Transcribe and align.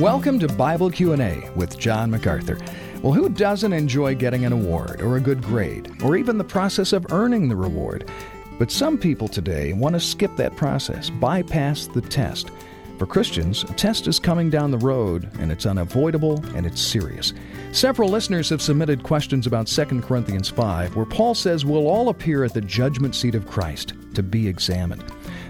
Welcome 0.00 0.40
to 0.40 0.48
Bible 0.48 0.90
Q&A 0.90 1.48
with 1.54 1.78
John 1.78 2.10
MacArthur. 2.10 2.58
Well, 3.00 3.12
who 3.12 3.28
doesn't 3.28 3.72
enjoy 3.72 4.16
getting 4.16 4.44
an 4.44 4.52
award 4.52 5.00
or 5.00 5.16
a 5.16 5.20
good 5.20 5.40
grade 5.40 6.02
or 6.02 6.16
even 6.16 6.36
the 6.36 6.42
process 6.42 6.92
of 6.92 7.12
earning 7.12 7.48
the 7.48 7.54
reward? 7.54 8.10
But 8.58 8.72
some 8.72 8.98
people 8.98 9.28
today 9.28 9.72
want 9.72 9.94
to 9.94 10.00
skip 10.00 10.34
that 10.34 10.56
process, 10.56 11.10
bypass 11.10 11.86
the 11.86 12.00
test. 12.00 12.50
For 12.98 13.06
Christians, 13.06 13.62
a 13.62 13.72
test 13.74 14.08
is 14.08 14.18
coming 14.18 14.50
down 14.50 14.72
the 14.72 14.78
road, 14.78 15.30
and 15.38 15.52
it's 15.52 15.64
unavoidable 15.64 16.44
and 16.56 16.66
it's 16.66 16.82
serious. 16.82 17.32
Several 17.70 18.08
listeners 18.08 18.48
have 18.50 18.62
submitted 18.62 19.04
questions 19.04 19.46
about 19.46 19.68
2 19.68 20.00
Corinthians 20.00 20.48
5, 20.48 20.96
where 20.96 21.06
Paul 21.06 21.36
says 21.36 21.64
we'll 21.64 21.86
all 21.86 22.08
appear 22.08 22.42
at 22.42 22.52
the 22.52 22.60
judgment 22.60 23.14
seat 23.14 23.36
of 23.36 23.46
Christ 23.46 23.92
to 24.14 24.24
be 24.24 24.48
examined. 24.48 25.04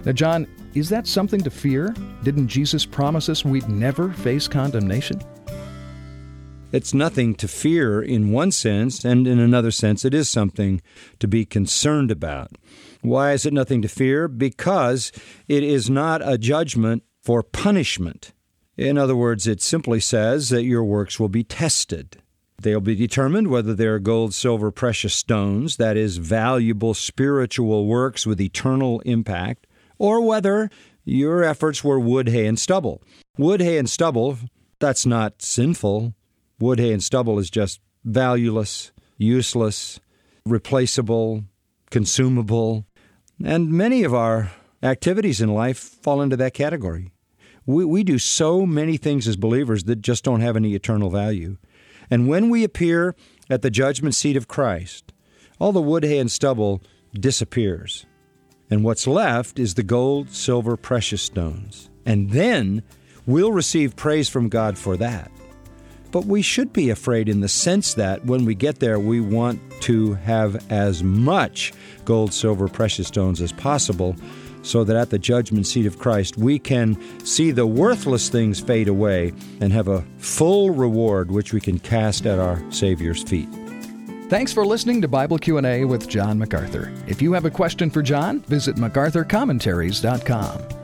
Now, 0.05 0.11
John, 0.11 0.45
is 0.75 0.89
that 0.89 1.07
something 1.07 1.41
to 1.41 1.49
fear? 1.49 1.95
Didn't 2.23 2.49
Jesus 2.49 2.85
promise 2.85 3.29
us 3.29 3.45
we'd 3.45 3.69
never 3.69 4.11
face 4.11 4.47
condemnation? 4.47 5.21
It's 6.73 6.93
nothing 6.93 7.35
to 7.35 7.47
fear 7.47 8.01
in 8.01 8.33
one 8.33 8.51
sense, 8.51 9.05
and 9.05 9.25
in 9.25 9.39
another 9.39 9.71
sense, 9.71 10.03
it 10.03 10.13
is 10.13 10.29
something 10.29 10.81
to 11.19 11.27
be 11.27 11.45
concerned 11.45 12.11
about. 12.11 12.51
Why 13.01 13.31
is 13.31 13.45
it 13.45 13.53
nothing 13.53 13.81
to 13.83 13.87
fear? 13.87 14.27
Because 14.27 15.13
it 15.47 15.63
is 15.63 15.89
not 15.89 16.21
a 16.27 16.37
judgment 16.37 17.03
for 17.23 17.41
punishment. 17.41 18.33
In 18.75 18.97
other 18.97 19.15
words, 19.15 19.47
it 19.47 19.61
simply 19.61 20.01
says 20.01 20.49
that 20.49 20.65
your 20.65 20.83
works 20.83 21.17
will 21.17 21.29
be 21.29 21.45
tested. 21.45 22.17
They'll 22.61 22.81
be 22.81 22.95
determined 22.95 23.47
whether 23.47 23.73
they're 23.73 23.99
gold, 23.99 24.33
silver, 24.33 24.71
precious 24.71 25.13
stones, 25.13 25.77
that 25.77 25.95
is, 25.95 26.17
valuable 26.17 26.93
spiritual 26.93 27.85
works 27.85 28.25
with 28.25 28.41
eternal 28.41 28.99
impact, 29.01 29.67
or 29.97 30.21
whether 30.21 30.69
your 31.03 31.43
efforts 31.43 31.83
were 31.83 31.99
wood, 31.99 32.29
hay, 32.29 32.47
and 32.47 32.59
stubble. 32.59 33.01
Wood, 33.37 33.61
hay, 33.61 33.77
and 33.77 33.89
stubble, 33.89 34.37
that's 34.79 35.05
not 35.05 35.41
sinful. 35.41 36.13
Wood, 36.59 36.79
hay, 36.79 36.91
and 36.91 37.03
stubble 37.03 37.39
is 37.39 37.49
just 37.49 37.79
valueless, 38.03 38.91
useless, 39.17 39.99
replaceable, 40.45 41.43
consumable. 41.91 42.85
And 43.43 43.71
many 43.71 44.03
of 44.03 44.13
our 44.13 44.51
activities 44.81 45.41
in 45.41 45.53
life 45.53 45.77
fall 45.77 46.21
into 46.21 46.37
that 46.37 46.53
category. 46.53 47.11
We, 47.65 47.85
we 47.85 48.03
do 48.03 48.19
so 48.19 48.65
many 48.65 48.97
things 48.97 49.27
as 49.27 49.37
believers 49.37 49.85
that 49.85 50.01
just 50.01 50.23
don't 50.23 50.41
have 50.41 50.55
any 50.55 50.75
eternal 50.75 51.09
value. 51.09 51.57
And 52.09 52.27
when 52.27 52.49
we 52.49 52.63
appear 52.63 53.15
at 53.49 53.61
the 53.61 53.71
judgment 53.71 54.15
seat 54.15 54.37
of 54.37 54.47
Christ, 54.47 55.13
all 55.59 55.71
the 55.71 55.81
wood, 55.81 56.03
hay, 56.03 56.19
and 56.19 56.31
stubble 56.31 56.81
disappears 57.13 58.05
and 58.69 58.83
what's 58.83 59.07
left 59.07 59.59
is 59.59 59.75
the 59.75 59.83
gold, 59.83 60.31
silver, 60.31 60.75
precious 60.75 61.21
stones. 61.21 61.89
And 62.05 62.31
then 62.31 62.83
we'll 63.25 63.51
receive 63.51 63.95
praise 63.95 64.29
from 64.29 64.49
God 64.49 64.77
for 64.77 64.97
that. 64.97 65.31
But 66.11 66.25
we 66.25 66.41
should 66.41 66.71
be 66.71 66.89
afraid 66.89 67.27
in 67.27 67.41
the 67.41 67.49
sense 67.49 67.93
that 67.95 68.25
when 68.25 68.45
we 68.45 68.55
get 68.55 68.79
there, 68.79 68.99
we 68.99 69.19
want 69.19 69.59
to 69.81 70.13
have 70.13 70.71
as 70.71 71.03
much 71.03 71.73
gold, 72.05 72.33
silver, 72.33 72.67
precious 72.67 73.07
stones 73.07 73.41
as 73.41 73.51
possible 73.51 74.15
so 74.61 74.83
that 74.83 74.95
at 74.95 75.09
the 75.09 75.19
judgment 75.19 75.67
seat 75.67 75.85
of 75.85 75.99
Christ 75.99 76.37
we 76.37 76.57
can 76.57 76.97
see 77.25 77.51
the 77.51 77.67
worthless 77.67 78.29
things 78.29 78.59
fade 78.59 78.87
away 78.87 79.33
and 79.61 79.71
have 79.71 79.87
a 79.87 80.03
full 80.17 80.71
reward 80.71 81.31
which 81.31 81.53
we 81.53 81.61
can 81.61 81.79
cast 81.79 82.25
at 82.25 82.39
our 82.39 82.59
Savior's 82.71 83.21
feet. 83.21 83.49
Thanks 84.27 84.51
for 84.51 84.65
listening 84.65 85.03
to 85.03 85.07
Bible 85.07 85.37
Q&A 85.37 85.85
with 85.85 86.09
John 86.09 86.39
MacArthur. 86.39 86.91
If 87.05 87.21
you 87.21 87.31
have 87.33 87.45
a 87.45 87.51
question 87.51 87.91
for 87.91 88.01
John, 88.01 88.39
visit 88.41 88.75
macarthurcommentaries.com. 88.75 90.74